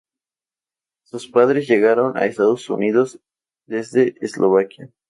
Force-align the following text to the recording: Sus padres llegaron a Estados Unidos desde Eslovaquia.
Sus 1.03 1.27
padres 1.29 1.67
llegaron 1.67 2.17
a 2.17 2.25
Estados 2.25 2.67
Unidos 2.71 3.19
desde 3.67 4.15
Eslovaquia. 4.19 4.89